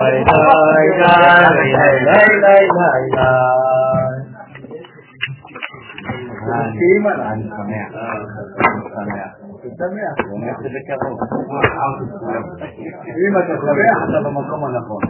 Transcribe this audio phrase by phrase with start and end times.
[0.00, 1.50] אני שמח.
[7.30, 7.44] אני
[9.78, 10.16] שמח.
[10.30, 11.18] באמת זה בקרוב.
[13.06, 15.02] אם אתה שמח, אתה במקום הנכון.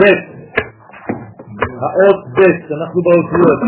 [0.00, 0.04] ב'
[1.82, 3.60] האות ב', אנחנו באותיות.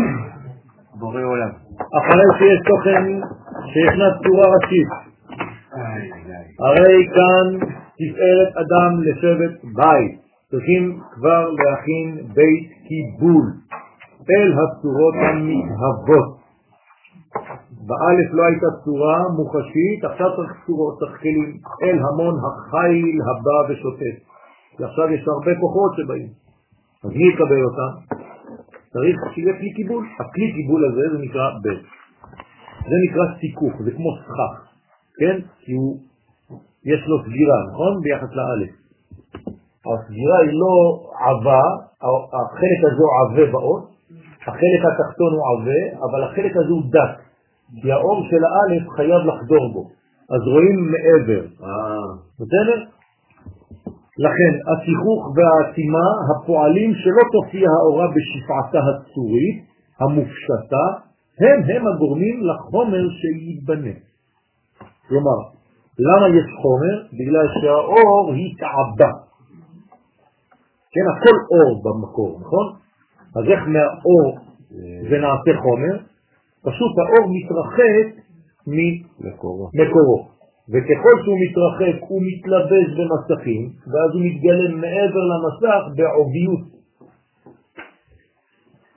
[0.99, 1.49] בורא עולם.
[1.97, 3.03] אחרי שיש תוכן
[3.73, 4.89] שישנה צורה ראשית.
[6.59, 7.45] הרי כאן
[7.99, 10.27] תפארת אדם לשבת בית.
[10.51, 13.45] צריכים כבר להכין בית קיבול
[14.31, 16.37] אל הצורות המתהוות.
[17.87, 24.15] באלף לא הייתה צורה מוחשית, עכשיו צריך צורות, צריך כלים אל המון החיל הבא ושוטף.
[24.79, 26.29] ועכשיו יש הרבה כוחות שבאים.
[27.03, 27.91] אז מי יקבל אותם?
[28.93, 30.05] צריך שיהיה כלי קיבול.
[30.19, 31.83] הכלי קיבול הזה זה נקרא בית.
[32.89, 34.53] זה נקרא סיכוך, זה כמו סכך,
[35.19, 35.39] כן?
[35.59, 35.99] כי הוא,
[36.91, 38.01] יש לו סגירה, נכון?
[38.03, 38.71] ביחס לאלף.
[39.93, 40.75] הסגירה היא לא
[41.27, 41.61] עבה,
[42.37, 43.83] החלק הזה הוא עבה באות,
[44.41, 47.13] החלק התחתון הוא עבה, אבל החלק הזה הוא דק,
[47.81, 49.83] כי האור של האלף חייב לחדור בו,
[50.33, 51.43] אז רואים מעבר.
[52.39, 52.79] בסדר?
[54.25, 59.57] לכן, השיחוך והעצימה הפועלים שלא תופיע האורה בשפעתה הצורית,
[59.99, 60.85] המופשטה,
[61.39, 63.95] הם הם הגורמים לחומר שיתבנה.
[65.07, 65.56] כלומר,
[65.99, 66.95] למה יש חומר?
[67.13, 69.11] בגלל שהאור היא תעבה.
[70.91, 72.67] כן, הכל אור במקור, נכון?
[73.35, 74.37] אז איך מהאור
[75.09, 75.95] זה נעשה חומר?
[76.63, 78.07] פשוט האור מתרחק
[78.67, 80.27] ממקורו.
[80.69, 86.65] וככל שהוא מתרחק הוא מתלבש במסכים, ואז הוא מתגלם מעבר למסך בעוביות,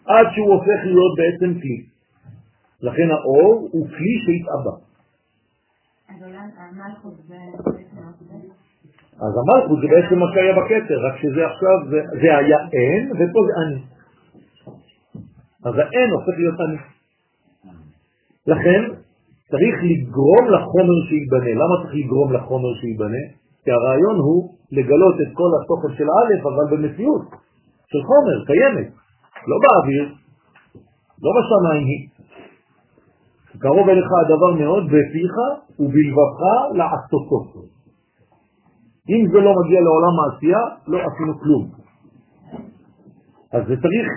[0.07, 1.79] עד שהוא הופך להיות בעצם כלי.
[2.83, 4.90] לכן האור הוא כלי שהתאבא.
[9.25, 11.77] אז המלכות זה בעצם מה שהיה בכתר, רק שזה עכשיו,
[12.21, 13.81] זה, היה אין, ופה זה אני.
[15.65, 16.79] אז האין הופך להיות אני.
[18.47, 18.81] לכן
[19.51, 21.53] צריך לגרום לחומר שייבנה.
[21.63, 23.23] למה צריך לגרום לחומר שייבנה?
[23.65, 27.23] כי הרעיון הוא לגלות את כל התוכן של א', אבל במציאות
[27.91, 28.89] של חומר, קיימת,
[29.51, 30.05] לא באוויר,
[31.23, 32.10] לא בשמיים היא.
[33.59, 35.35] קרוב אליך הדבר מאוד בפיך
[35.79, 36.41] ובלבבך
[36.75, 37.41] לעשותו.
[39.09, 41.71] אם זה לא מגיע לעולם העשייה, לא עשינו כלום.
[43.53, 44.09] אז זה צריך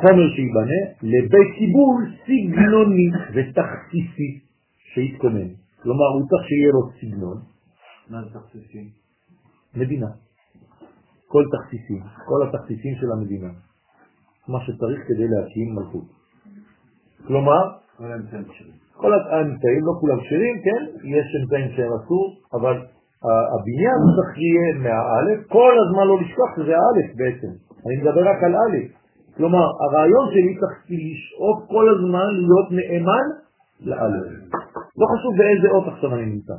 [0.00, 4.30] חומר שיבנה לבית קיבול סגנוני ותכסיסי
[4.94, 5.48] שיתכונן.
[5.82, 7.38] כלומר, הוא צריך שיהיה לו סגנון.
[8.10, 8.90] מה זה תכסיסי?
[9.74, 10.06] מדינה.
[11.28, 13.50] כל תכסיסים, כל התכסיסים של המדינה.
[14.48, 16.08] מה שצריך כדי להקים מלכות.
[17.26, 17.79] כלומר,
[18.96, 22.76] כל האמצעים לא כולם כשרים, כן, יש אמצעים שהם אסור, אבל
[23.54, 27.52] הבניין צריך יהיה מהאלף, כל הזמן לא לשכוח שזה האלף בעצם.
[27.86, 28.76] אני מדבר רק על א'.
[29.36, 33.26] כלומר, הרעיון שלי צריך לשאוף כל הזמן להיות נאמן
[33.80, 34.26] לאלף.
[35.00, 36.56] לא חשוב באיזה אות עכשיו אני נמצא.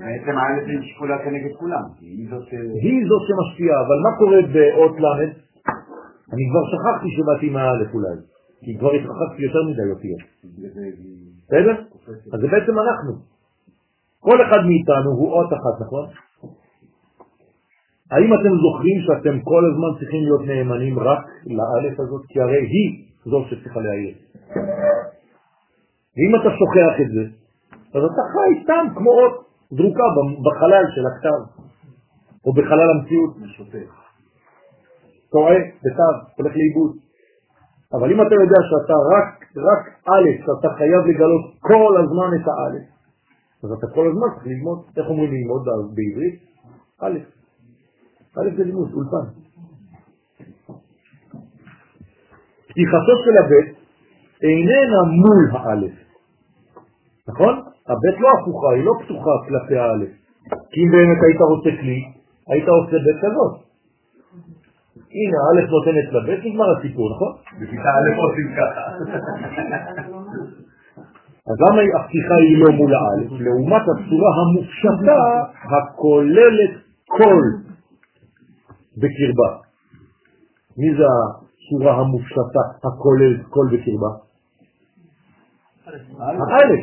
[0.00, 1.84] בעצם האלף היא שקולה כנגד כולם,
[2.82, 5.06] היא זאת שמשפיעה, אבל מה קורה באות ל'?
[6.32, 8.16] אני כבר שכחתי שבאתי מהאלף אולי,
[8.64, 10.22] כי כבר התרחקתי יותר מדי אותיות.
[11.46, 11.76] בסדר?
[12.32, 13.12] אז זה בעצם אנחנו.
[14.20, 16.06] כל אחד מאיתנו הוא אות אחת, נכון?
[18.10, 22.22] האם אתם זוכרים שאתם כל הזמן צריכים להיות נאמנים רק לאלף הזאת?
[22.28, 22.88] כי הרי היא
[23.24, 24.14] זאת שצריכה להעיר.
[26.16, 27.24] ואם אתה שוכח את זה,
[27.94, 29.34] אז אתה חי סתם כמו אות
[29.70, 30.02] זרוקה
[30.46, 31.40] בחלל של הכתב,
[32.44, 33.36] או בחלל המציאות.
[35.32, 36.96] טועה, בתו, הולך לאיבוד.
[37.94, 42.86] אבל אם אתה יודע שאתה רק, רק א', שאתה חייב לגלות כל הזמן את האלף,
[43.64, 45.62] אז אתה כל הזמן צריך ללמוד, איך אומרים ללמוד
[45.94, 46.36] בעברית?
[47.00, 47.18] א',
[48.38, 49.26] א' זה לימוד, אולפן.
[52.68, 53.82] פתיחתו של הבית
[54.42, 55.92] איננה מול האלף,
[57.28, 57.54] נכון?
[57.88, 60.10] הבית לא הפוכה, היא לא פתוחה כלפי האלף.
[60.70, 62.00] כי אם באמת היית רוצה כלי,
[62.48, 63.61] היית עושה בית כזאת.
[65.18, 67.32] הנה, א' נותנת לבית, נגמר הסיפור, נכון?
[67.60, 68.84] בכיתה א' עושים ככה.
[71.50, 73.30] אז למה הפתיחה היא לא מול האלף?
[73.40, 75.20] לעומת הצורה המופשטה
[75.72, 76.74] הכוללת
[77.06, 77.42] כל
[78.96, 79.50] בקרבה.
[80.78, 84.10] מי זה הצורה המופשטה הכוללת כל בקרבה?
[86.18, 86.80] האלף.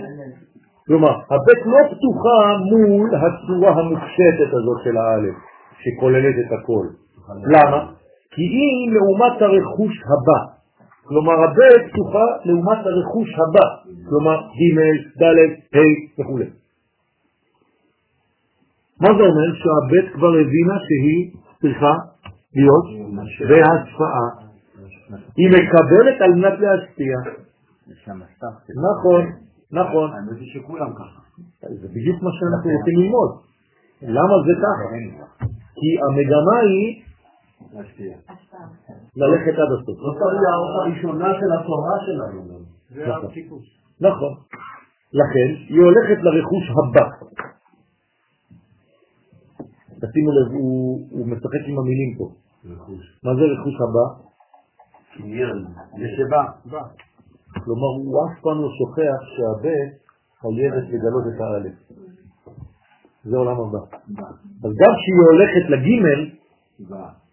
[0.88, 5.36] כלומר, הבית לא פתוחה מול הצורה המופשטת הזאת של האלף,
[5.80, 6.88] שכוללת את הכל.
[7.46, 7.92] למה?
[8.32, 10.60] כי היא לעומת הרכוש הבא.
[11.04, 13.68] כלומר, הבית פתוחה לעומת הרכוש הבא.
[14.10, 14.80] כלומר, ג',
[15.22, 15.26] ד',
[15.76, 16.40] ה' וכו'.
[19.02, 19.50] מה זה אומר?
[19.62, 21.32] שהבית כבר הבינה שהיא
[21.62, 21.94] צריכה
[22.56, 22.86] להיות
[23.50, 24.28] בהשפעה.
[25.38, 27.16] היא מקבלת על מנת להשפיע.
[28.90, 29.22] נכון,
[29.72, 30.12] נכון.
[30.14, 31.20] האמת היא שכולם ככה.
[31.82, 33.32] זה בדיוק מה שאנחנו רוצים ללמוד.
[34.02, 34.86] למה זה ככה?
[35.78, 37.09] כי המגמה היא
[37.74, 38.18] להשפיע.
[39.16, 39.98] ללכת עד הסוף.
[40.06, 42.60] זאת האות הראשונה של התורה שלנו.
[42.90, 43.66] זה הטיפוס.
[44.02, 44.34] נכון.
[45.14, 47.06] לכן היא הולכת לרכוש הבא.
[50.02, 52.26] תשימו לב, הוא, משחק עם המילים פה.
[53.24, 54.06] מה זה רכוש הבא?
[55.98, 56.44] ישבה.
[57.64, 59.92] כלומר, הוא אף פעם לא שוכח שהבית
[60.42, 61.76] חייבת לגלות את האלף.
[63.24, 63.80] זה עולם הבא.
[64.64, 66.30] אז גם כשהיא הולכת לגימל,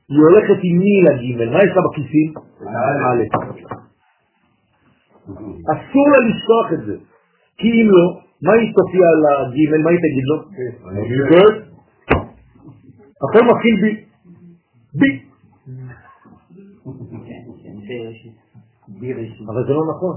[0.08, 1.50] היא הולכת עם מי לגימל?
[1.52, 2.32] מה יש לה בכיסים?
[3.06, 3.22] א'.
[5.72, 6.96] אסור לה לשכוח את זה.
[7.58, 9.82] כי אם לא, מה היא תופיע לגימל?
[9.84, 10.36] מה היא תגיד לו?
[11.30, 11.52] כן.
[13.22, 14.04] הכל מתחיל בי.
[14.94, 15.22] בי.
[19.48, 20.16] אבל זה לא נכון.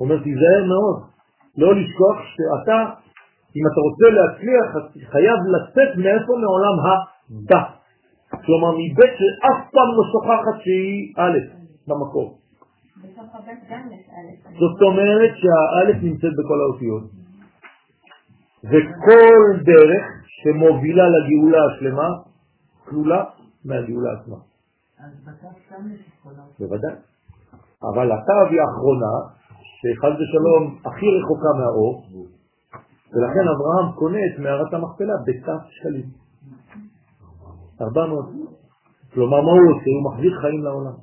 [0.00, 1.02] אומר, תיזהר מאוד.
[1.58, 2.78] לא לשכוח שאתה,
[3.56, 4.66] אם אתה רוצה להצליח,
[5.10, 6.32] חייב לצאת מאיפה?
[6.42, 7.79] מעולם הבא.
[8.46, 11.38] כלומר, מבית שאף פעם לא שוכחת שהיא א'
[11.88, 12.38] במקור.
[14.60, 17.02] זאת אומרת שהאלף נמצאת בכל האותיות.
[18.64, 22.08] וכל דרך שמובילה לגאולה השלמה,
[22.84, 23.24] כלולה
[23.64, 24.36] מהגאולה עצמה.
[24.98, 26.00] אז בתת גם יש.
[26.58, 26.94] בוודאי.
[27.82, 29.12] אבל התו היא האחרונה,
[29.80, 32.06] שחד ושלום הכי רחוקה מהאור,
[33.12, 36.19] ולכן אברהם קונה את מערת המכפלה בתת שקלים.
[37.82, 38.24] 400.
[39.14, 39.90] כלומר, מה הוא עושה?
[39.96, 40.96] הוא מחזיר חיים לעולם.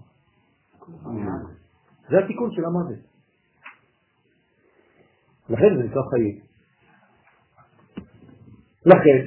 [2.10, 3.00] זה התיקון של המוות.
[5.50, 6.38] לכן זה נקרא חיים.
[8.86, 9.18] לכן,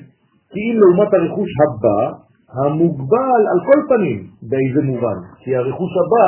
[0.50, 2.00] כי אם לעומת הרכוש הבא,
[2.58, 5.18] המוגבל על כל פנים, באיזה מובן?
[5.38, 6.26] כי הרכוש הבא,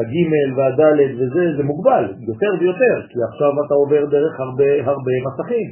[0.00, 5.68] הגימל והדלת וזה, זה מוגבל, יותר ויותר, כי עכשיו אתה עובר דרך הרבה הרבה מסכים.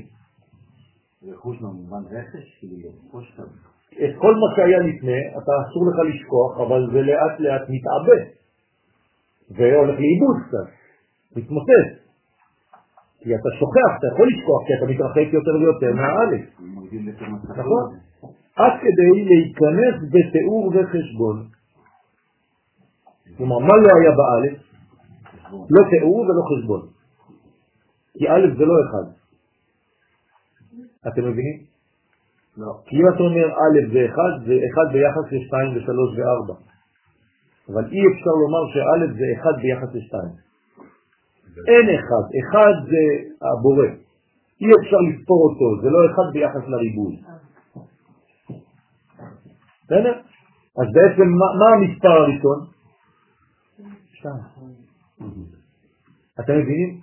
[1.33, 3.74] רכוש במובן רכש, כאילו לרכוש שם.
[3.95, 8.21] את כל מה שהיה לפני, אתה אסור לך לשכוח, אבל זה לאט לאט מתעבה,
[9.51, 10.69] והולך לאיבוד קצת,
[11.37, 12.05] מתמוטט.
[13.21, 16.45] כי אתה שוכח, אתה יכול לשכוח, כי אתה מתרחק יותר ויותר מהאלף.
[17.57, 17.85] נכון.
[18.57, 21.47] עד כדי להיכנס בתיאור וחשבון.
[23.37, 24.59] כלומר, מה לא היה באלף?
[25.71, 26.83] לא תיאור ולא חשבון.
[28.19, 29.07] כי א' זה לא אחד.
[31.09, 31.74] אתם מבינים?
[32.57, 32.73] לא.
[32.87, 36.55] כי אם אתה אומר א' זה אחד, זה אחד ביחס לשתיים ושלוש וארבע.
[37.69, 40.35] אבל אי אפשר לומר שא' זה אחד ביחס לשתיים.
[41.69, 43.03] אין אחד, אחד זה
[43.49, 43.87] הבורא.
[44.61, 47.15] אי אפשר לספור אותו, זה לא אחד ביחס לריבוי.
[49.85, 50.15] בסדר?
[50.81, 52.59] אז בעצם מה, מה המספר הראשון?
[54.13, 54.75] שתיים.
[56.41, 57.01] אתם מבינים?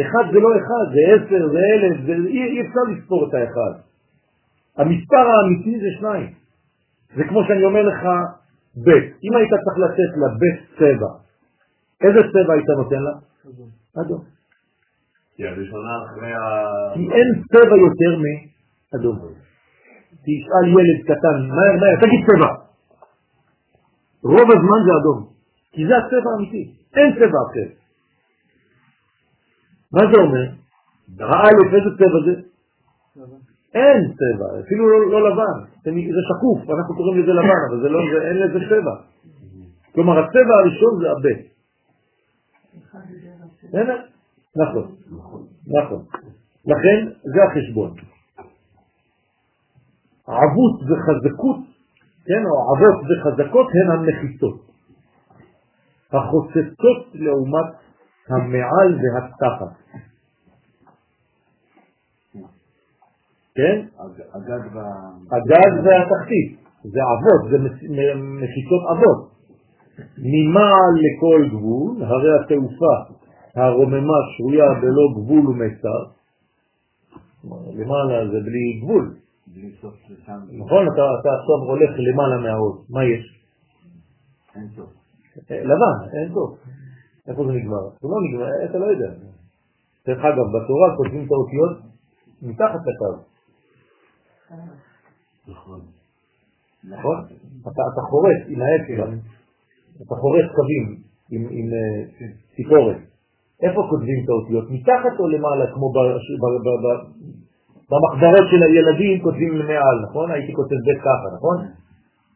[0.00, 2.12] אחד זה לא אחד, זה עשר, זה אלף, זה...
[2.28, 3.85] אי, אי אפשר לספור את האחד.
[4.76, 6.34] המספר האמיתי זה שניים.
[7.16, 8.02] זה כמו שאני אומר לך
[8.84, 8.90] ב',
[9.24, 11.12] אם היית צריך לתת לה ב' צבע,
[12.00, 13.12] איזה צבע היית נותן לה?
[14.02, 14.24] אדום.
[15.36, 16.40] כי הראשונה אחרי ה...
[16.94, 19.16] כי אין צבע יותר מאדום.
[20.24, 22.52] תשאל ילד קטן, מהר מהר, תגיד צבע.
[24.22, 25.28] רוב הזמן זה אדום,
[25.72, 27.68] כי זה הצבע האמיתי, אין צבע אחר.
[29.92, 30.46] מה זה אומר?
[31.20, 32.34] האלף, איזה צבע זה?
[33.78, 38.00] אין צבע, אפילו לא, לא לבן, זה שקוף, אנחנו קוראים לזה לבן, אבל זה לא,
[38.12, 38.94] זה, אין לזה צבע.
[39.94, 41.40] כלומר, הצבע הראשון זה הבט.
[43.68, 43.98] בסדר?
[44.56, 44.86] נכון,
[45.78, 46.02] נכון.
[46.66, 46.98] לכן
[47.34, 47.90] זה החשבון.
[50.26, 51.60] עבות וחזקות,
[52.26, 54.66] כן, או עבות וחזקות הן המחיצות.
[56.12, 57.70] החוצצות לעומת
[58.28, 59.72] המעל והתחת.
[63.56, 63.86] כן?
[64.34, 64.78] הגג ב...
[65.34, 66.48] הגג והתחתית,
[66.82, 67.58] זה אבות, זה
[68.16, 69.36] מחיצות אבות.
[70.18, 72.96] ממעל לכל גבול, הרי התעופה
[73.56, 76.00] הרוממה שרויה בלא גבול ומצר,
[77.74, 79.14] למעלה זה בלי גבול,
[79.46, 80.40] בלי סוף לשם.
[80.58, 80.86] נכון?
[80.86, 83.40] אתה, אתה עכשיו הולך למעלה מהעוד, מה יש?
[84.56, 84.90] אין סוף.
[85.50, 86.58] לבן, אין סוף.
[87.28, 87.84] איפה זה נגמר?
[88.00, 89.10] זה לא נגמר, אתה לא יודע.
[90.06, 91.76] דרך אגב, בתורה כותבים את האותיות
[92.42, 93.22] מתחת לקו,
[95.48, 95.80] נכון.
[96.84, 97.18] נכון?
[97.62, 99.06] אתה, חורץ עם האצבע,
[100.06, 102.26] אתה חורץ קווים עם, אה,
[102.56, 102.96] ציפורת.
[103.62, 104.70] איפה כותבים את האותיות?
[104.70, 105.96] מתחת או למעלה כמו ב...
[106.42, 106.86] ב, ב, ב
[107.90, 110.30] במחברות של הילדים כותבים מעל, נכון?
[110.30, 111.56] הייתי כותב בית ככה, נכון?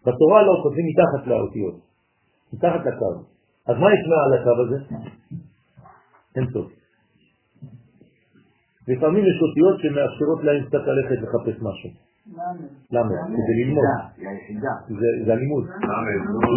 [0.06, 1.74] בתורה לא, כותבים מתחת לאותיות,
[2.52, 3.10] מתחת לקו.
[3.66, 4.78] אז מה יש מעל הקו הזה?
[6.36, 6.79] אין טוב.
[8.88, 11.90] לפעמים יש אותיות שמאפשרות להם קצת ללכת לחפש משהו.
[12.92, 13.08] למה?
[13.26, 13.84] כדי ללמוד.
[14.88, 15.64] זה- זה הלימוד.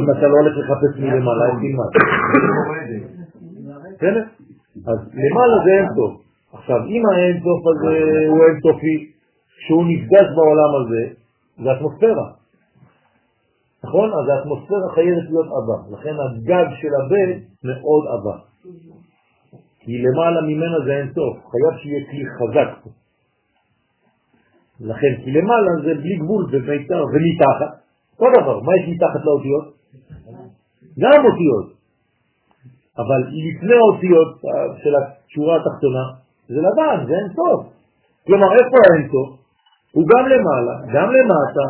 [0.01, 1.91] אם אתה לא הולך לחפש מלמעלה, אז תלמד.
[3.97, 4.23] בסדר?
[4.87, 6.21] אז למעלה זה אין סוף.
[6.53, 7.95] עכשיו, אם האין סוף הזה
[8.29, 9.11] הוא אין סופי,
[9.67, 11.13] שהוא נפגש בעולם הזה,
[11.63, 12.27] זה אטמוספירה.
[13.83, 14.09] נכון?
[14.09, 15.97] אז האטמוספירה חייבת להיות עבה.
[15.97, 18.35] לכן הגג של הבית מאוד עבה.
[19.85, 21.33] כי למעלה ממנה זה אין סוף.
[21.51, 22.89] חייב שיהיה כלי חזק פה.
[24.79, 27.71] לכן, כי למעלה זה בלי גבול במיתר ומתחת.
[28.19, 29.65] אותו דבר, מה יש מתחת לאותיות?
[30.99, 31.67] גם אותיות.
[32.97, 34.41] אבל לפני האותיות
[34.83, 36.05] של השורה התחתונה,
[36.47, 37.61] זה לבן, זה אין סוף.
[38.25, 39.29] כלומר, איפה האין סוף?
[39.93, 41.65] הוא גם למעלה, גם למטה,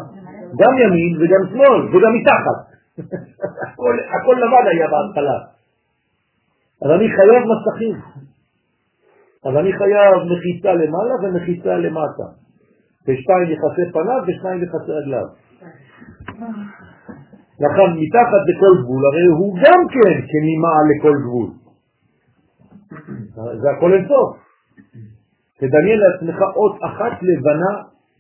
[0.60, 2.60] גם ימין וגם שמאל, וגם מתחת.
[3.64, 5.38] הכל, הכל לבן היה בהתחלה.
[6.84, 7.96] אז אני חייב מסכים.
[9.46, 12.28] אז אני חייב מחיצה למעלה ומחיצה למטה.
[13.08, 15.28] ושתיים יחסי פניו ושתיים יחסי רגליו.
[17.64, 21.50] לכן מתחת לכל גבול, הרי הוא גם כן כנימעל לכל גבול.
[23.62, 24.38] זה הכל אינסוף.
[25.58, 27.74] תדמיין לעצמך אות אחת לבנה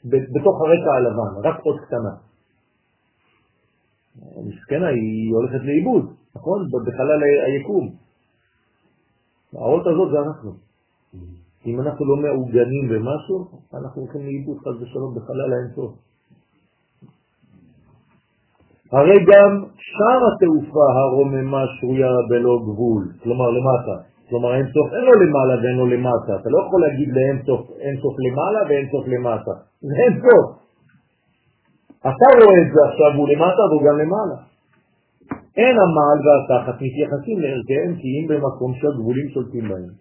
[0.06, 2.14] בתוך הרקע הלבן, רק אות קטנה.
[4.48, 6.68] מסכנה, היא הולכת לאיבוד, נכון?
[6.88, 8.03] בחלל היקום.
[9.56, 10.52] האות הזאת זה אנחנו.
[11.66, 15.92] אם אנחנו לא מעוגנים במשהו, אנחנו הולכים לאיבוד חס ושלום בחלל האינסוף.
[18.92, 23.96] הרי גם שם התעופה הרוממה שרויה בלא גבול, כלומר למטה.
[24.30, 26.32] כלומר אין סוף, אין לו למעלה ואין לו למטה.
[26.42, 29.54] אתה לא יכול להגיד לאין סוף, אין סוף למעלה ואין סוף למטה.
[29.82, 30.46] זה אין סוף.
[32.00, 34.53] אתה רואה את זה עכשיו, הוא למטה והוא גם למעלה.
[35.58, 39.94] אין המעל והתחת מתייחסים לערכיהם כי אם במקום שהגבולים שולטים בהם.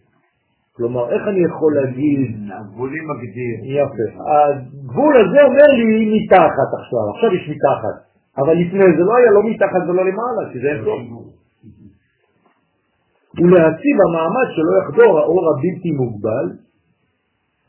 [0.76, 2.20] כלומר, איך אני יכול להגיד,
[2.58, 3.56] הגבולים מגדיר.
[3.78, 7.96] יפה, הגבול הזה אומר לי מתחת עכשיו, עכשיו יש מתחת,
[8.38, 11.02] אבל לפני זה לא היה לא מתחת ולא למעלה, כי זה אין סוף.
[13.38, 16.46] ולהציב המעמד שלא יחדור האור הבלתי מוגבל,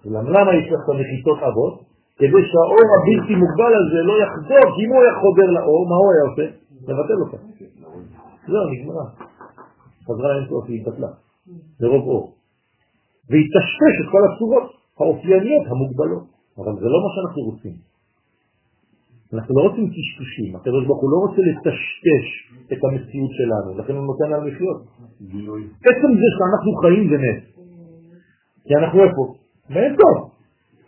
[0.05, 1.75] למה יש לך המחיצות אבות?
[2.17, 6.09] כדי שהאור הבלתי מוגבל הזה לא יחדור, כי אם הוא היה חודר לאור, מה הוא
[6.13, 6.45] היה עושה?
[6.87, 7.37] לבטל אותה.
[8.47, 9.05] זהו, נגמרה.
[10.05, 11.11] חזרה אינסוף, היא התבטלה.
[11.81, 12.35] מרוב אור.
[13.29, 16.33] והתשתש את כל הצורות האופייניות המוגבלות.
[16.57, 17.75] אבל זה לא מה שאנחנו רוצים.
[19.33, 22.27] אנחנו לא רוצים טשטושים, הקדוש ברוך הוא לא רוצה לטשטש
[22.73, 24.81] את המציאות שלנו, לכן הוא נותן לנו לחיות.
[25.89, 27.41] עצם זה שאנחנו חיים זה נס.
[28.67, 29.35] כי אנחנו איפה?
[29.69, 30.31] באין סוף.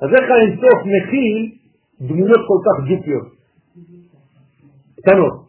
[0.02, 1.52] אז איך האין סוף מכיל
[2.02, 3.28] דמויות כל כך ג'ופיות?
[4.98, 5.46] קטנות.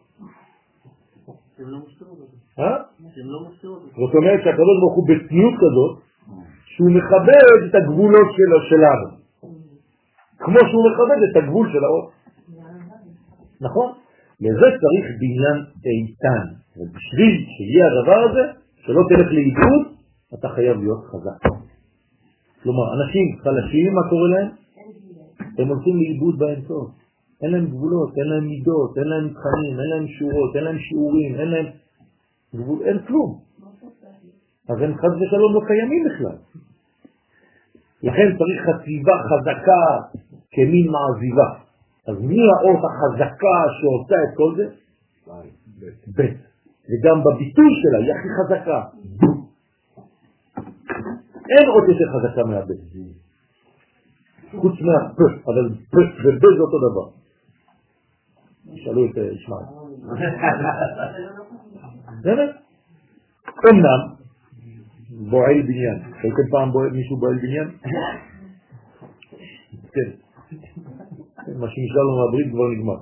[2.59, 2.77] אה?
[4.01, 5.93] זאת אומרת שהקדוש ברוך הוא בצניעות כזאת,
[6.65, 8.27] שהוא מכבד את הגבולות
[8.69, 9.07] שלנו.
[10.37, 12.11] כמו שהוא מכבד את הגבול של האור.
[13.61, 13.91] נכון?
[14.41, 16.45] לזה צריך בניין איתן.
[16.77, 18.43] ובשביל שיהיה הדבר הזה,
[18.85, 19.83] שלא תלך לאיבוד,
[20.39, 21.41] אתה חייב להיות חזק.
[22.63, 24.49] כלומר, אנשים חלשים, מה קורה להם?
[25.57, 26.89] הם הולכים לאיבוד באינסוף.
[27.41, 31.35] אין להם גבולות, אין להם מידות, אין להם מבחנים, אין להם שורות, אין להם שיעורים,
[31.35, 31.65] אין להם
[32.55, 33.39] גבול, אין כלום.
[34.69, 36.37] אז הם חד ושלום לא קיימים בכלל.
[38.03, 39.83] לכן צריך חציבה חזקה
[40.51, 41.49] כמין מעזיבה.
[42.07, 44.65] אז מי האות החזקה שעושה את כל זה?
[46.17, 46.21] ב'.
[46.89, 48.79] וגם בביטוי שלה היא הכי חזקה.
[51.49, 52.71] אין אות יותר חזקה מהב'.
[54.61, 57.07] חוץ מהפ', אבל פ' וב' זה אותו דבר.
[58.73, 59.65] תשאלו את ישמעאל.
[62.23, 62.49] באמת?
[63.69, 64.01] אמנם,
[65.29, 65.97] בועל בניין.
[66.23, 67.67] ראיתם פעם בועל- מישהו בועל בניין?
[69.93, 70.09] כן.
[71.59, 72.99] מה שנשאר לנו מהברית כבר נגמר.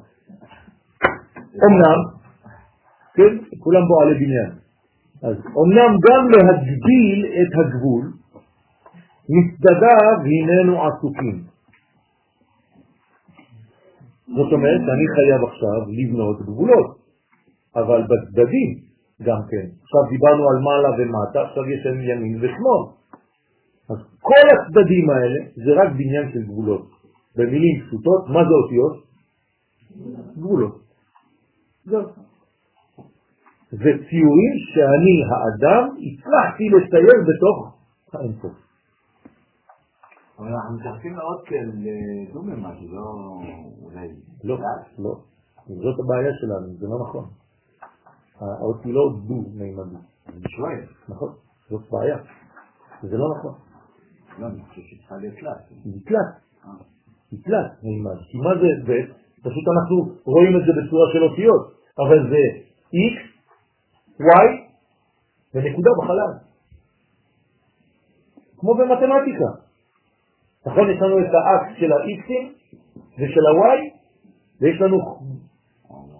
[1.66, 2.00] אמנם,
[3.16, 4.52] כן, כולם בועלי בניין.
[5.24, 8.06] אז אמנם גם להגביל את הגבול,
[9.30, 11.44] מצדדיו הננו עסוקים.
[14.28, 16.98] זאת אומרת, אני חייב עכשיו לבנות גבולות,
[17.76, 19.66] אבל בצדדים גם כן.
[19.84, 22.84] עכשיו דיברנו על מעלה ומטה, עכשיו יש להם ימין ושמאל.
[23.90, 26.90] אז כל הצדדים האלה זה רק בניין של גבולות.
[27.36, 28.96] במילים פשוטות, מה זה אותיות?
[30.38, 30.76] גבולות.
[31.86, 32.02] זהו.
[33.72, 37.78] זה ציורים שאני, האדם, הצלחתי לצייר בתוך
[38.14, 38.54] האינסוף.
[40.40, 43.06] אבל אנחנו מתייחסים לעוד כאל אה, דו-ממד, לא
[43.82, 44.08] אולי...
[44.44, 44.58] לא,
[45.00, 45.16] לא.
[45.68, 47.26] זאת הבעיה שלנו, זה לא נכון.
[48.40, 49.96] האותי לא דו-מימדי.
[50.28, 50.82] אני שואל.
[51.10, 51.34] נכון,
[51.70, 52.18] זאת בעיה.
[53.02, 53.54] זה לא נכון.
[54.40, 55.70] לא, אני חושב שצריכה להיות תלת.
[55.86, 56.32] היא תלת.
[57.32, 58.18] היא תלת מימד.
[58.32, 59.26] כי מה זה ב'?
[59.48, 61.64] פשוט אנחנו רואים את זה בצורה של אותיות,
[62.00, 62.44] אבל זה
[62.94, 63.16] x,
[64.22, 64.48] y
[65.54, 66.32] ונקודה בחלל.
[68.58, 69.50] כמו במתמטיקה.
[70.66, 72.46] נכון, יש לנו את האקס של ה-x'ים
[73.18, 73.80] ושל ה-y,
[74.62, 74.98] ויש לנו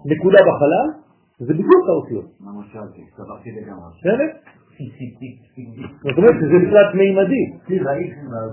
[0.06, 1.05] נקודה בחלל,
[1.38, 2.30] זה בדיוק האותיות.
[2.40, 3.02] מה משלתי?
[3.16, 3.88] סברתי לגמרי.
[3.98, 4.28] בסדר?
[6.02, 7.44] זאת אומרת שזה בכלל מימדי.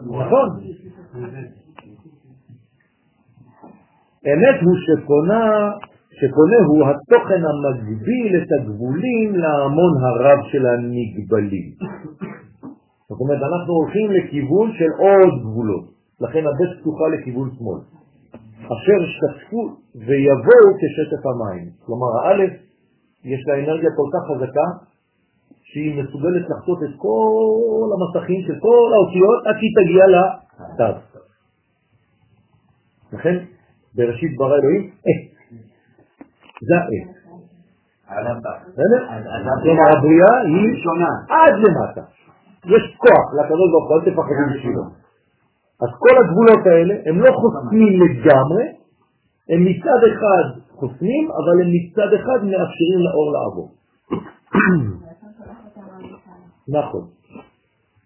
[0.05, 0.49] נכון.
[4.27, 5.71] אמת הוא שקונה,
[6.19, 11.71] שקונה הוא התוכן המגביל את הגבולים להמון הרב של הנגבלים.
[13.09, 15.85] זאת אומרת, אנחנו הולכים לכיוון של עוד גבולות,
[16.21, 17.79] לכן הבית פתוחה לכיוון שמאל.
[18.65, 19.61] אשר שתפו
[19.95, 21.69] ויבואו כשטף המים.
[21.85, 22.53] כלומר, האלף
[23.23, 24.67] יש לה אנרגיה כל כך חזקה,
[25.63, 30.99] שהיא מסוגלת לחצות את כל המסכים של כל האותיות עד שהיא תגיע לתו.
[33.13, 33.35] לכן,
[33.95, 35.19] בראשית ברא אלוהים, אה,
[36.67, 37.23] זה האה.
[38.67, 39.01] בסדר?
[39.63, 41.13] כלומר, הבריאה היא שונה.
[41.29, 42.01] עד למטה.
[42.65, 44.83] יש כוח לקדוש ברוך הוא, אל תפחדו בשבילו.
[45.83, 48.65] אז כל הגבולות האלה הם לא חוסמים לגמרי,
[49.49, 53.69] הם מצד אחד חוסמים, אבל הם מצד אחד מאפשרים לאור לעבור.
[56.67, 57.05] נכון,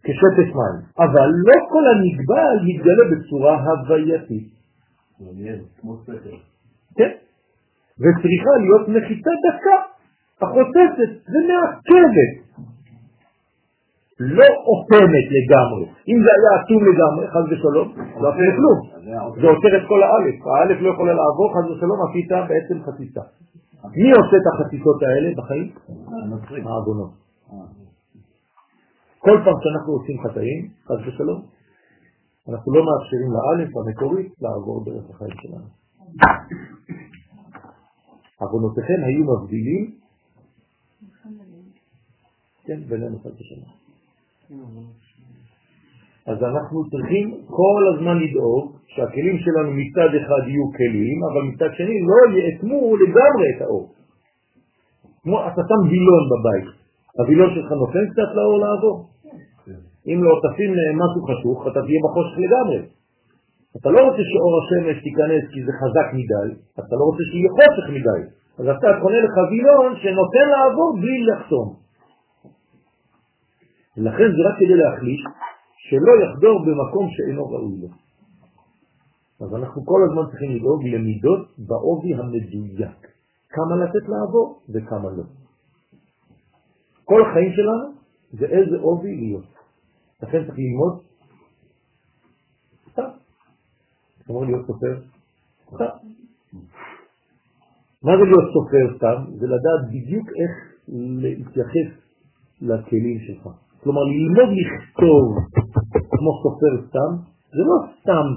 [0.04, 0.78] כשטף מים.
[0.98, 4.48] אבל לא כל הנגבל יתגלה בצורה הווייתית.
[6.98, 7.12] כן.
[8.02, 9.80] וצריכה להיות נחיתה דקה,
[10.42, 12.47] החוצצת ומעכבת.
[14.20, 15.86] לא אוטמת לגמרי.
[16.10, 17.88] אם זה היה אטום לגמרי, חס ושלום,
[18.22, 18.80] לא עושה כלום.
[19.42, 20.36] זה עוצר את כל האלף.
[20.48, 23.22] האלף לא יכולה לעבור, חס ושלום, עשית בעצם חציצה.
[24.02, 25.68] מי עושה את החציצות האלה בחיים?
[26.68, 27.12] העוונות.
[29.20, 31.41] כל פעם שאנחנו עושים חטאים, חס ושלום,
[32.50, 35.70] אנחנו לא מאפשרים לאלף המקורית לעבור דרך החיים שלנו.
[38.41, 39.91] עוונותיכם היו מבדילים,
[42.65, 43.87] כן, בינינו חס ושלום.
[46.28, 51.98] אז אנחנו צריכים כל הזמן לדאוג שהכלים שלנו מצד אחד יהיו כלים, אבל מצד שני
[52.10, 53.88] לא יאטמו לגמרי את האור.
[55.24, 56.68] כמו אתה שם וילון בבית,
[57.20, 58.98] הווילון שלך נופל קצת לאור לעבור.
[60.10, 62.80] אם לא תשים משהו חשוך, אתה תהיה בחושך לגמרי.
[63.78, 67.86] אתה לא רוצה שאור השמש תיכנס כי זה חזק מדי, אתה לא רוצה שיהיה חושך
[67.98, 68.22] מדי.
[68.60, 71.87] אז אתה קונה לך וילון שנותן לעבור בלי לחסום.
[73.98, 75.22] ולכן זה רק כדי להחליש
[75.78, 77.88] שלא יחדור במקום שאינו ראוי לו.
[79.46, 83.08] אז אנחנו כל הזמן צריכים לדאוג למידות בעובי המדויק.
[83.50, 85.24] כמה לתת לעבור וכמה לא.
[87.06, 87.98] כל החיים שלנו
[88.32, 89.46] זה איזה עובי להיות.
[90.24, 91.02] לכן צריך ללמוד
[92.92, 93.10] סתם.
[94.26, 95.02] כלומר להיות סופר
[95.68, 96.08] סתם.
[98.04, 99.32] מה זה להיות סופר סתם?
[99.40, 100.54] זה לדעת בדיוק איך
[101.22, 101.90] להתייחס
[102.62, 103.66] לכלים שלך.
[103.84, 105.26] כלומר, ללמוד לכתוב
[106.12, 107.12] כמו סופר סתם,
[107.52, 108.28] זה לא סתם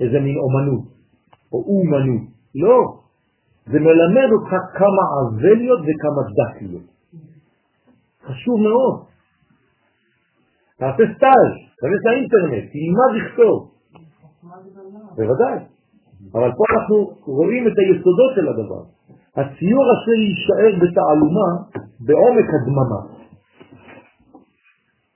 [0.00, 0.84] איזה מין אומנות
[1.52, 2.78] או אומנות, לא.
[3.66, 6.90] זה מלמד אותך כמה עבה להיות וכמה דק להיות.
[8.26, 9.04] חשוב מאוד.
[10.78, 13.70] תעשה סטאז', תכנס לאינטרנט, תלמד לכתוב.
[15.16, 15.58] בוודאי.
[16.34, 18.82] אבל פה אנחנו רואים את היסודות של הדבר.
[19.36, 21.50] הציור אשר יישאר בתעלומה
[22.06, 23.19] בעומק הדממה.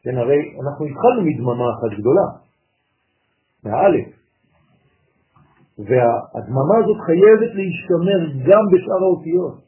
[0.05, 2.27] כן, הרי אנחנו התחלנו מדממה אחת גדולה,
[3.65, 4.07] מהאלף,
[5.79, 9.65] והדממה הזאת חייבת להשתמר גם בשאר האותיות.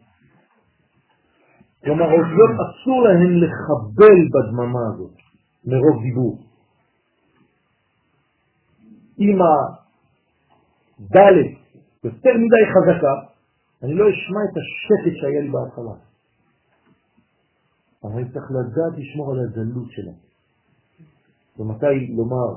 [1.84, 5.14] כלומר, האותיות אסור להן לחבל בדממה הזאת,
[5.64, 6.38] מרוב דיבור.
[9.18, 9.38] אם
[11.00, 11.52] הדלת
[12.04, 13.14] יותר מדי חזקה,
[13.82, 15.94] אני לא אשמע את השקט שהיה לי בהתחלה.
[18.04, 20.25] אבל אני צריך לדעת לשמור על הזלות שלה.
[21.58, 22.48] ומתי לומר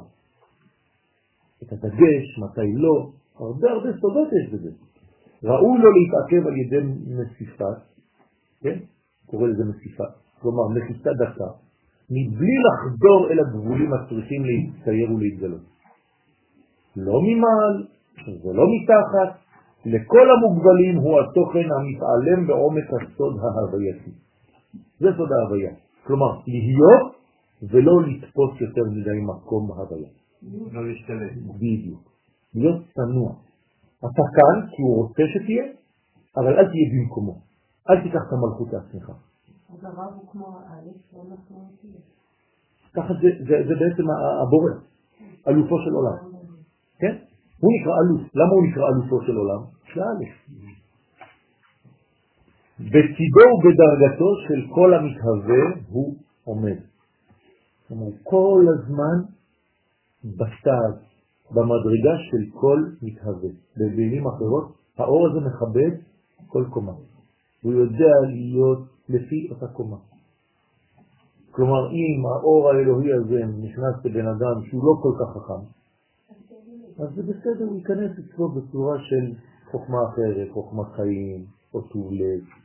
[1.63, 4.69] את הדגש, מתי לא, הרבה הרבה סודות יש בזה.
[5.43, 7.71] ראוי לו להתעכב על ידי מסיפה,
[8.61, 8.79] כן?
[9.25, 10.03] קורא לזה מסיפה,
[10.41, 11.49] כלומר מחיסה דקה,
[12.09, 15.61] מבלי לחדור אל הגבולים הצריכים להצטייר ולהתגלות.
[16.95, 17.87] לא ממעל
[18.43, 19.39] ולא מתחת,
[19.85, 24.11] לכל המוגבלים הוא התוכן המתעלם בעומק הסוד ההווייתי.
[24.99, 25.71] זה סוד ההוויה.
[26.03, 27.18] כלומר, להיות
[27.63, 30.09] ולא לתפוס יותר מדי מקום הוויה.
[30.71, 31.31] לא להשתלט.
[31.55, 32.11] בדיוק.
[32.55, 33.31] להיות צנוע.
[33.99, 35.63] אתה כאן כי הוא רוצה שתהיה,
[36.37, 37.35] אבל אל תהיה במקומו.
[37.89, 39.09] אל תיקח את המלכות לעצמך.
[39.09, 41.87] אז הרב הוא כמו האלף, לא משמעותי.
[42.93, 44.03] ככה זה, זה, זה בעצם
[44.43, 44.71] הבורא,
[45.47, 46.17] אלופו של עולם.
[46.99, 47.15] כן?
[47.59, 48.21] הוא נקרא אלוף.
[48.35, 49.61] למה הוא נקרא אלופו של עולם?
[49.85, 50.33] שאלף.
[52.79, 56.88] בצידו ובדרגתו של כל המתהווה הוא עומד.
[57.91, 59.17] אומרת, כל הזמן
[60.23, 60.91] בסתיו,
[61.51, 63.49] במדרגה של כל מתהווה.
[63.77, 65.91] במילים אחרות, האור הזה מכבד
[66.47, 66.93] כל קומה.
[67.61, 69.97] הוא יודע להיות לפי אותה קומה.
[71.51, 75.63] כלומר, אם האור האלוהי הזה נכנס לבן אדם שהוא לא כל כך חכם,
[77.03, 79.33] אז זה בסדר, הוא ייכנס אצלו בצורה של
[79.71, 82.58] חוכמה אחרת, חוכמת חיים, או טוב לב.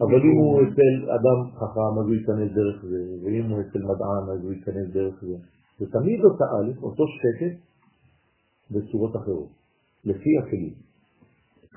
[0.00, 4.24] אבל אם הוא אצל אדם חכם, אז הוא ייכנס דרך זה, ואם הוא אצל מדען,
[4.32, 5.36] אז הוא ייכנס דרך זה.
[5.78, 7.56] זה תמיד אותה א', אותו שקט,
[8.70, 9.48] בצורות אחרות,
[10.04, 10.74] לפי הכלים.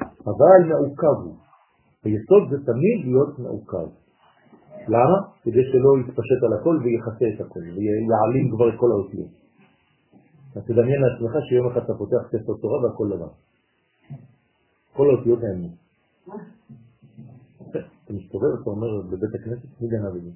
[0.02, 1.36] אבל מעוקב הוא.
[2.04, 3.90] היסוד זה תמיד להיות מעוקב.
[4.88, 5.18] למה?
[5.44, 9.32] כדי שלא יתפשט על הכל ויחסה את הכל, ויעלים כבר את כל האותיות.
[10.56, 13.34] אז תדמיין לעצמך שיום אחד אתה פותח ספר תורה והכל לבן.
[14.94, 15.68] כל האותיות האלה.
[18.12, 20.32] אתה מסתובב, אתה אומר בבית הכנסת, מי גנב את זה?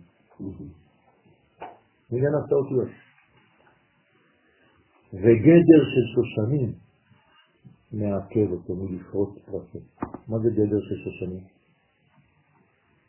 [2.12, 2.88] מי גנב את האותיות?
[5.14, 6.74] וגדר של שושנים
[7.92, 9.82] מעכב אותו מלפרוץ פרצות.
[10.28, 11.44] מה זה גדר של שושנים?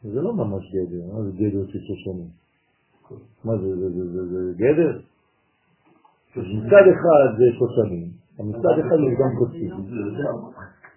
[0.02, 2.29] זה לא ממש גדר, מה זה גדר של שושנים?
[3.44, 5.00] מה זה, זה, זה, זה, זה גדר?
[6.37, 9.70] מצד אחד זה שושנים, מצד אחד זה גם קוצים.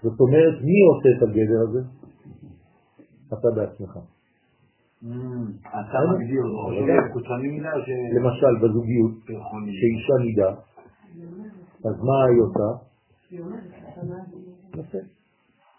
[0.03, 1.79] זאת אומרת, מי עושה את הגדר הזה?
[3.33, 3.99] אתה בעצמך.
[5.69, 6.41] אתה מגדיר
[7.13, 7.89] אותו, מידה ש...
[8.15, 9.11] למשל, בזוגיות,
[9.79, 10.49] שאישה נידה,
[11.85, 12.67] אז מה היא עושה?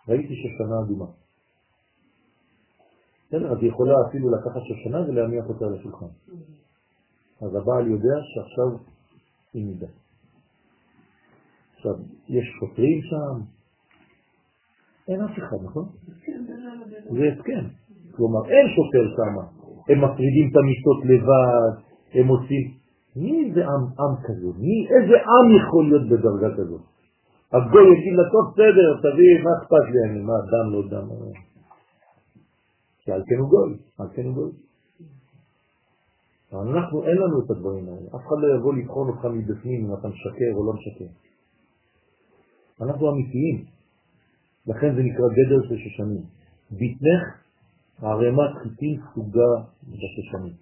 [0.09, 1.07] ראיתי שושנה אדומה.
[3.29, 6.13] בסדר, אז היא יכולה אפילו לקחת שושנה ולהניח אותה על השולחן.
[7.41, 8.87] אז הבעל יודע שעכשיו
[9.55, 9.87] היא מידה.
[11.77, 11.95] עכשיו,
[12.29, 13.60] יש שוטרים שם?
[15.11, 15.85] אין אף אחד, נכון?
[17.11, 17.65] זה הסכם.
[18.17, 19.35] כלומר, אין שוטר שם.
[19.89, 21.73] הם מפרידים את המיטות לבד,
[22.15, 22.65] הם עושים...
[23.17, 24.47] מי זה עם, עם כזה?
[24.59, 26.81] מי, איזה עם יכול להיות בדרגה כזאת?
[27.53, 31.09] הגוי יגיד לה, טוב, בסדר, תביא, מה אכפת לי, אני, מה, דם לא דם.
[33.01, 34.51] כי על כן הוא גוי, על כן הוא גוי.
[36.53, 38.09] אנחנו, אין לנו את הדברים האלה.
[38.17, 41.11] אף אחד לא יבוא לבחון אותך מבפנים אם אתה משקר או לא משקר.
[42.81, 43.80] אנחנו אמיתיים.
[44.67, 46.23] לכן זה נקרא גדר של שושנים.
[46.71, 47.23] ביטנך
[48.03, 50.55] ערימת חיטים סוגה בשושנים.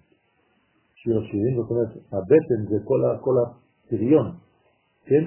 [0.95, 4.31] שיר השירים, זאת אומרת, הבטן זה כל, ה, כל הפריון,
[5.05, 5.23] כן?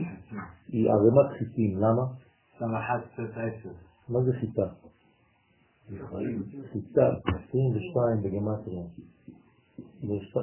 [0.69, 2.03] היא ערימת חיטים, למה?
[2.57, 3.71] אחת קצת עשר.
[4.09, 4.67] מה זה חיטה?
[6.73, 7.07] חיטה,
[7.49, 8.85] 22 בגמטריה.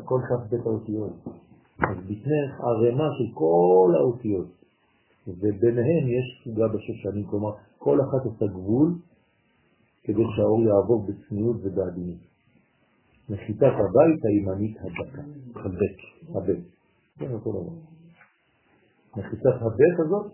[0.05, 1.13] כל כף בית האותיות.
[1.79, 4.47] אז ביטנך ערימה של כל האותיות.
[5.27, 8.95] וביניהם יש סוגה בשושנים, כלומר כל אחת עושה גבול
[10.03, 12.19] כדי שהאור יעבור בצניעות ובעדינות.
[13.29, 15.21] מחיתת הבית הימנית הדקה,
[15.59, 15.99] הבט,
[16.35, 16.63] הבט,
[17.19, 17.75] כן אותו דבר.
[19.17, 20.31] מחיתת הבט הזאת,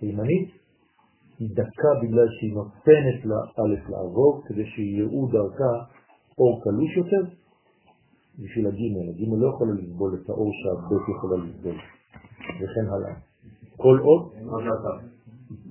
[0.00, 0.50] הימנית,
[1.38, 3.20] היא דקה בגלל שהיא נותנת
[3.60, 5.72] א' לעבור, כדי שיראו דרכה
[6.38, 7.34] אור קלוש יותר,
[8.38, 9.08] בשביל הגימל.
[9.08, 11.76] הגימל לא יכולה לסבול את האור שהבט יכולה לסבול,
[12.56, 13.14] וכן הלאה.
[13.76, 14.32] כל עוד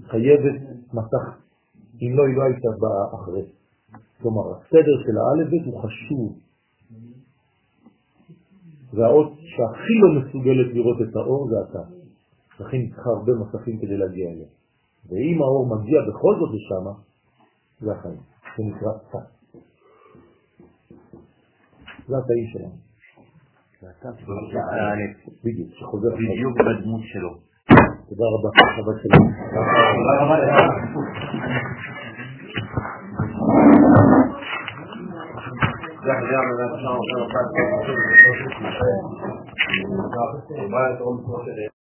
[0.08, 0.62] חייבת
[0.94, 1.26] מסך,
[2.02, 3.46] אם לא, היא לא הייתה באה אחרי.
[4.22, 6.40] כלומר, הסדר של האלף הוא חשוב.
[8.94, 11.84] והאות שהכי לא מסוגלת לראות את האור זה אתה.
[12.60, 14.48] לכן צריך הרבה מסכים כדי להגיע אליה.
[15.10, 17.02] ואם האור מגיע בכל זאת לשם,
[17.80, 18.20] זה החיים.
[18.58, 19.20] זה נקרא צה.
[22.08, 22.76] זה התאים שלנו.
[25.44, 27.49] בדיוק, שחוזר בדיוק בדמות שלו.
[28.10, 29.26] תודה רבה, שבת שלום.
[29.52, 30.56] תודה רבה לך.
[41.46, 41.70] זה